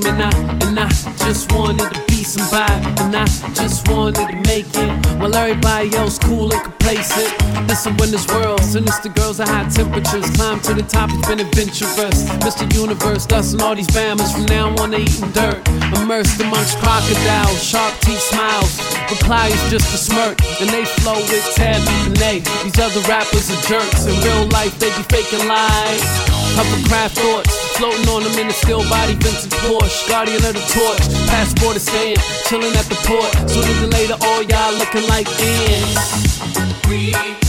[0.00, 0.88] dream and I, and I
[1.24, 6.18] just wanted to be somebody and I just wanted to make it while everybody else
[6.18, 7.32] cool and complacent.
[7.68, 11.40] Listen, when this world sinister girls at high temperatures climb to the top, it's been
[11.40, 12.28] adventurous.
[12.44, 12.64] Mr.
[12.74, 15.66] Universe, dusting all these bammers from now on they eating dirt.
[15.96, 18.78] Immersed amongst crocodiles, sharp teeth smiles.
[19.10, 22.40] Reply is just a smirk, and they flow with Tab and they.
[22.64, 24.06] These other rappers are jerks.
[24.06, 26.02] In real life, they be faking lies.
[26.56, 30.08] Hovercraft thoughts, floating on them in a still body vintage Porsche.
[30.08, 32.16] Guardian of the torch, passport is staying,
[32.48, 33.30] chilling at the port.
[33.48, 37.45] Sooner than later, all y'all looking like ants.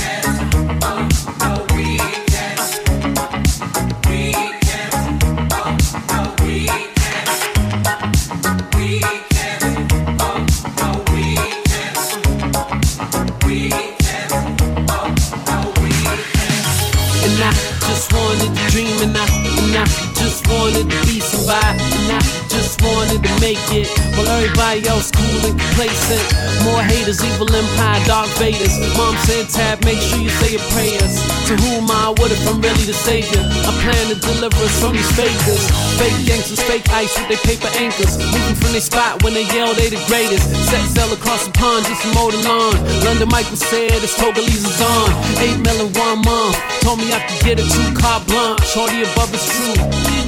[24.48, 26.24] Everybody else cool and complacent.
[26.64, 28.80] More haters, evil empire, Darth Vaders.
[28.96, 31.20] Mom said, Tab, make sure you say your prayers.
[31.52, 33.44] To whom I would if I'm really the savior.
[33.44, 35.68] I plan to deliver us from these fakers.
[36.00, 38.16] Fake gangsters, fake ice with their paper anchors.
[38.16, 40.48] Moving from their spot when they yell they the greatest.
[40.72, 42.80] Set sail across the pond just to mow the lawn.
[43.04, 45.12] London Michael said it's Togolese is on.
[45.44, 46.56] Eight million one month.
[46.88, 48.64] Told me I could get a two car blunt.
[48.64, 49.76] Shorty above is true.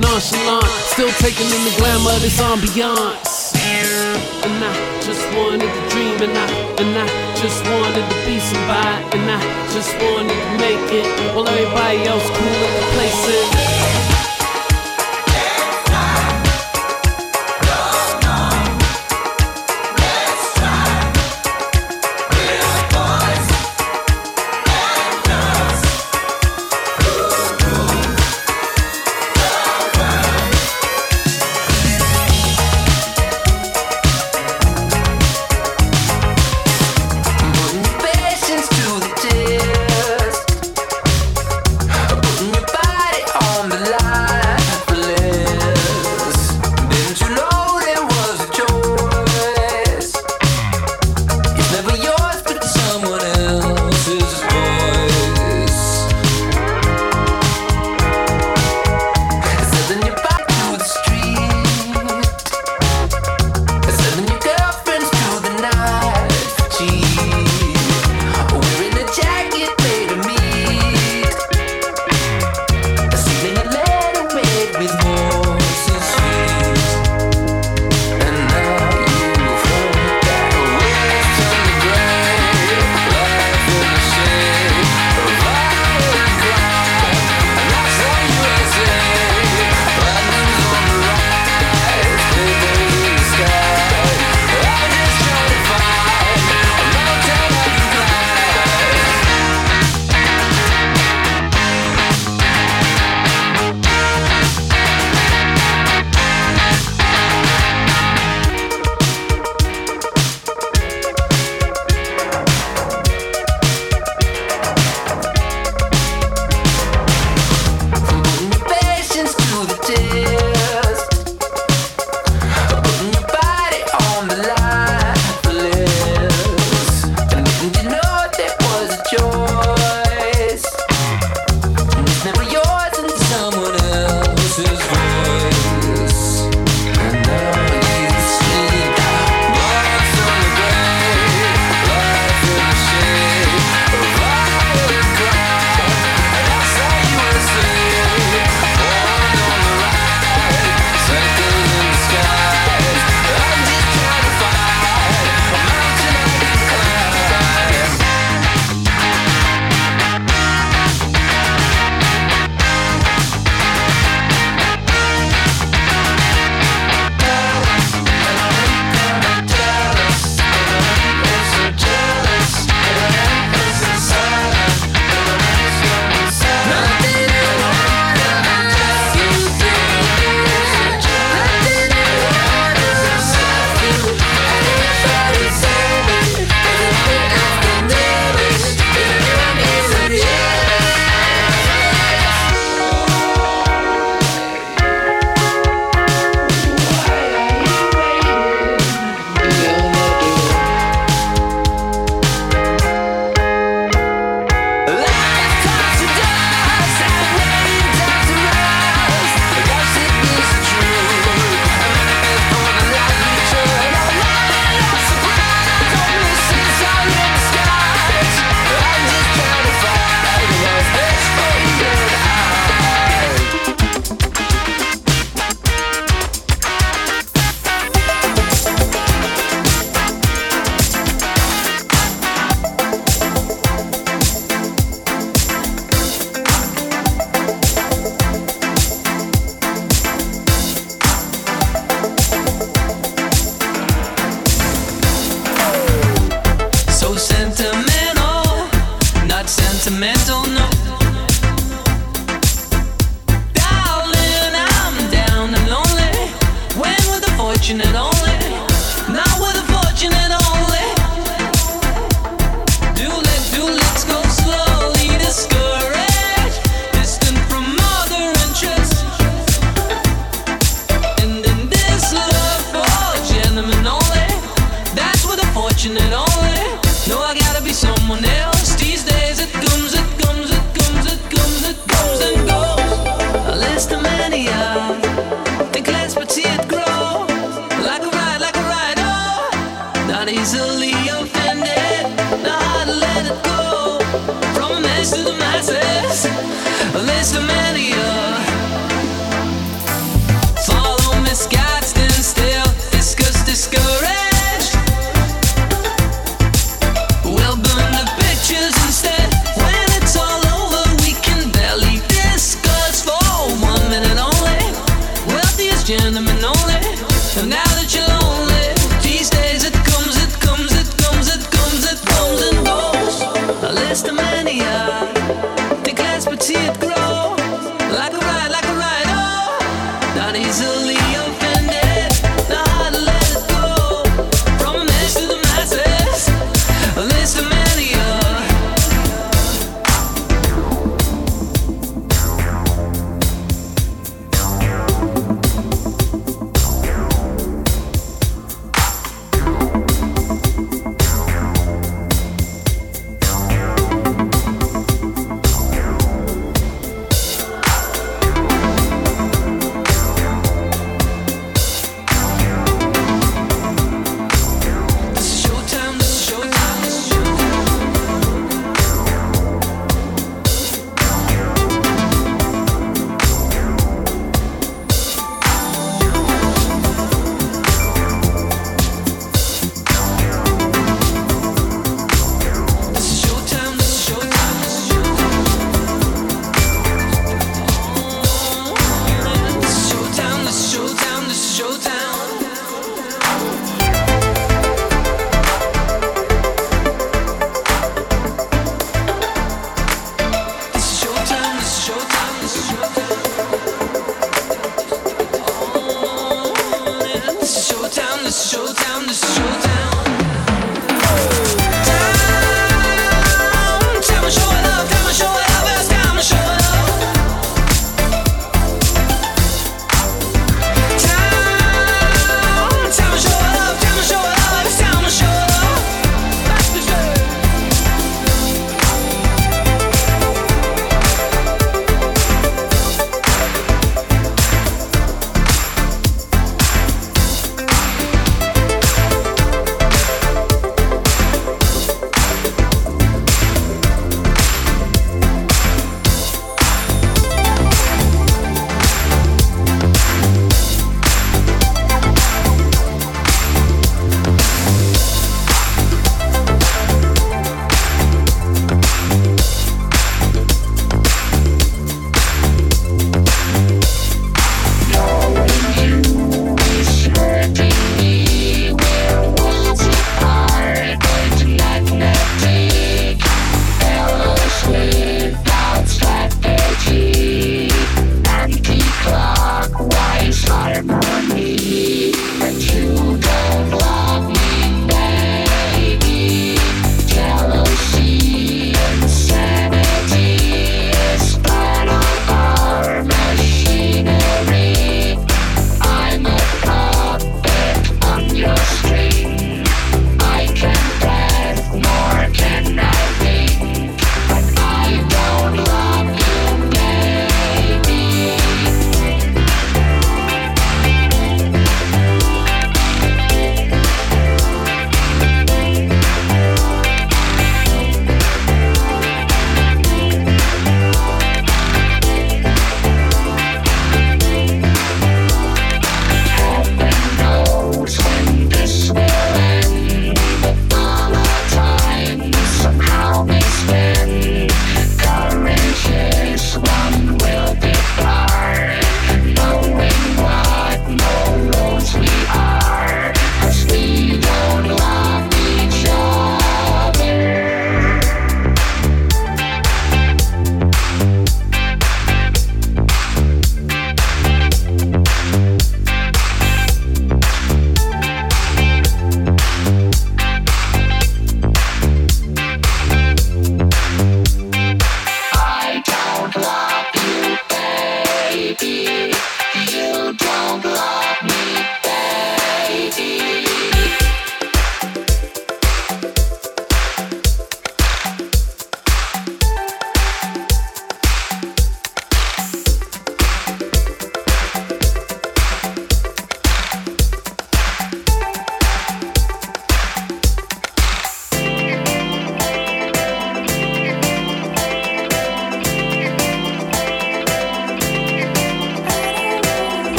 [0.00, 0.64] Nonchalant.
[0.96, 3.45] Still taking in the glamour of this ambiance.
[3.78, 6.46] And I just wanted to dream and I,
[6.80, 7.06] and I
[7.36, 9.40] just wanted to be somebody and I
[9.74, 13.65] just wanted to make it while everybody else cool and complacent.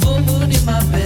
[0.00, 0.97] full moon in my bed.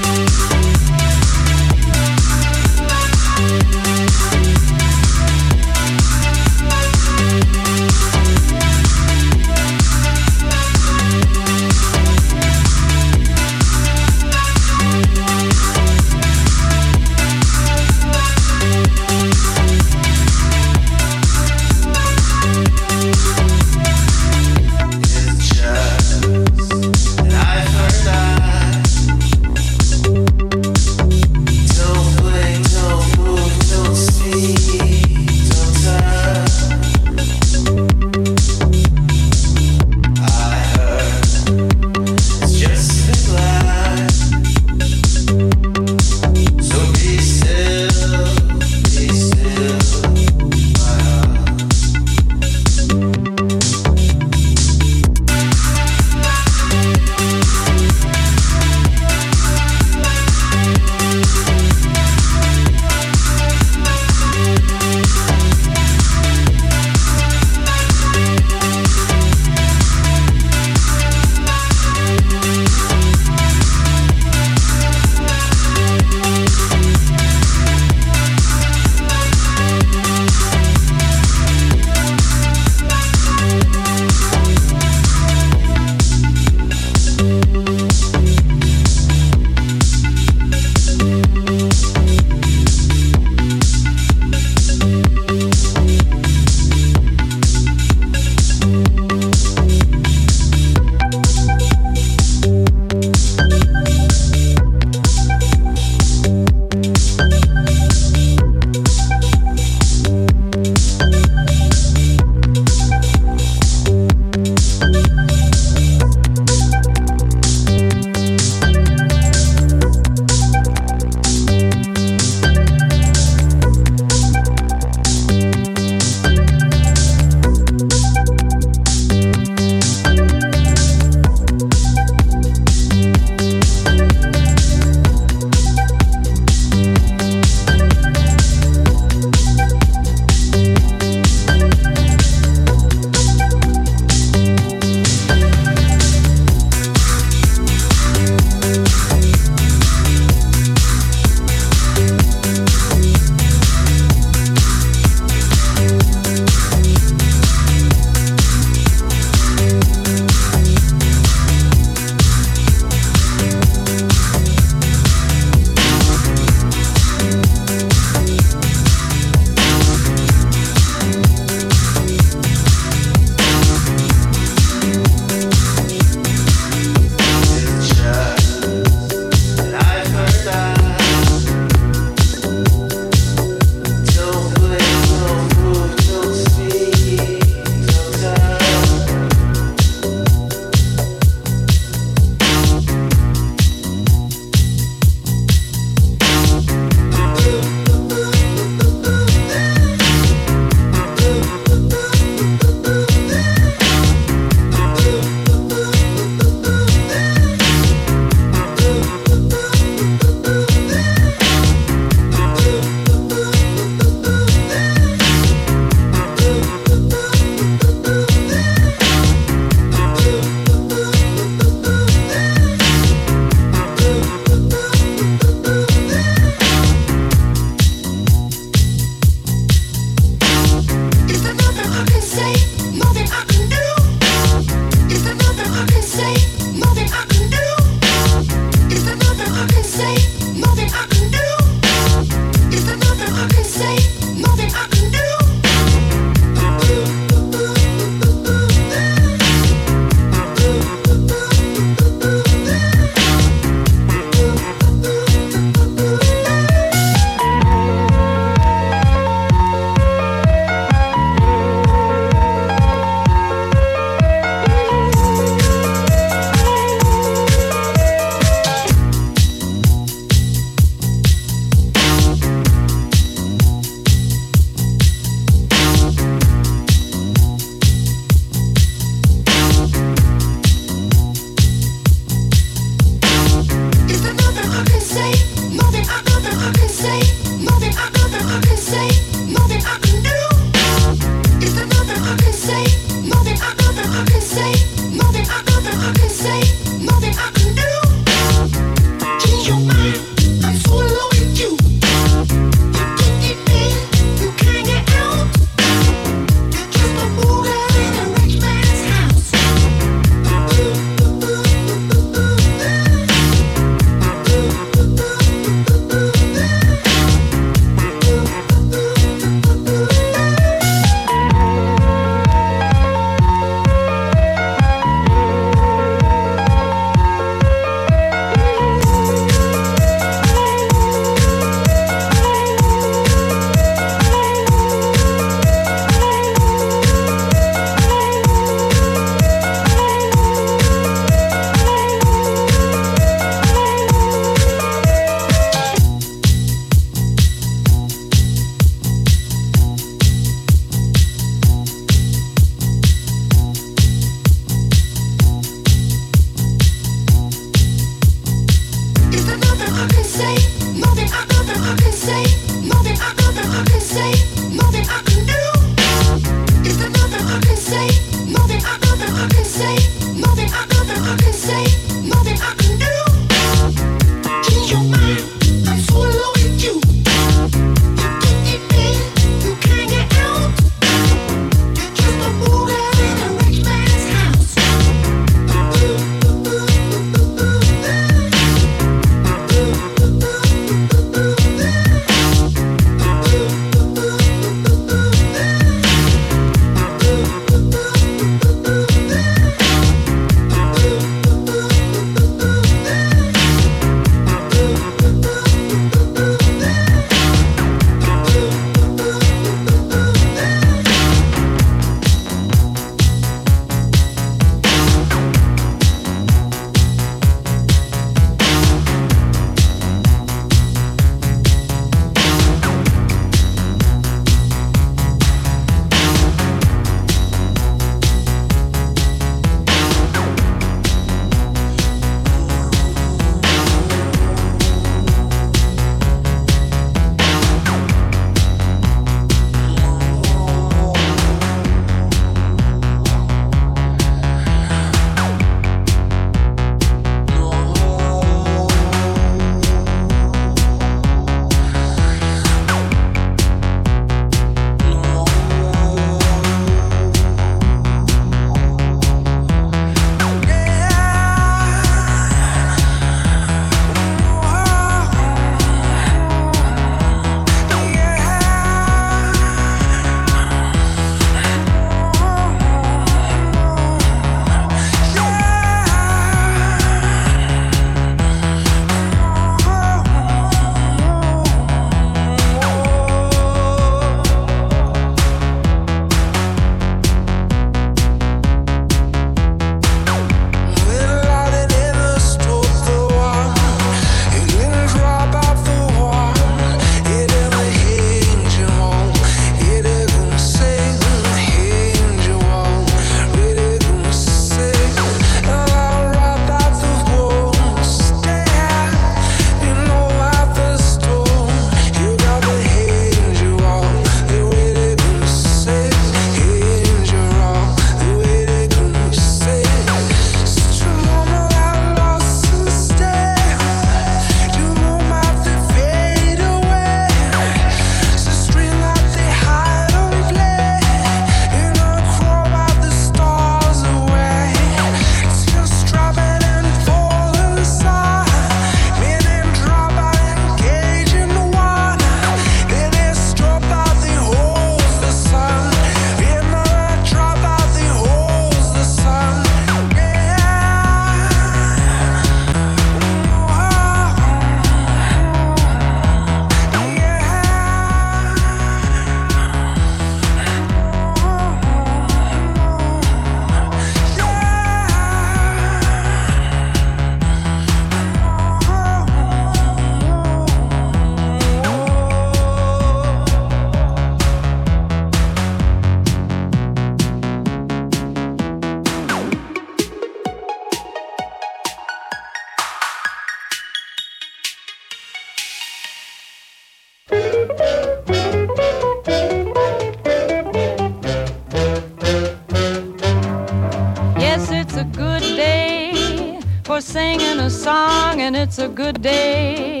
[598.46, 600.00] And it's a good day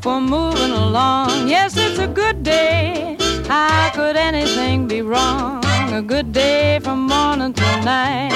[0.00, 1.46] for moving along.
[1.46, 3.16] Yes, it's a good day.
[3.46, 5.64] How could anything be wrong?
[5.92, 8.32] A good day from morning till night.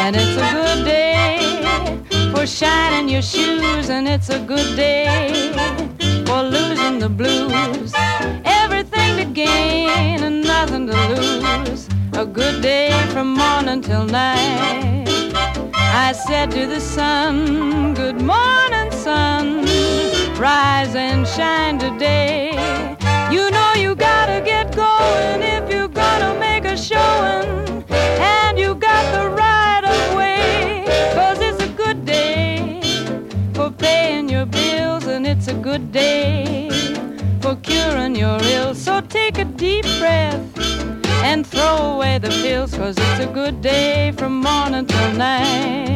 [0.00, 5.52] And it's a good day for shining your shoes, and it's a good day
[6.26, 7.92] for losing the blues.
[8.44, 11.86] Everything to gain and nothing to lose.
[12.14, 15.07] A good day from morning till night.
[15.90, 19.64] I said to the sun, Good morning, sun.
[20.38, 22.52] Rise and shine today.
[23.30, 27.84] You know you gotta get going if you're gonna make a showing.
[27.90, 30.84] And you got the right of way.
[31.14, 32.80] Cause it's a good day
[33.54, 36.68] for paying your bills, and it's a good day
[37.40, 38.78] for curing your ills.
[38.78, 40.44] So take a deep breath
[41.24, 45.88] and throw away the pills, cause it's a good day from morning till night.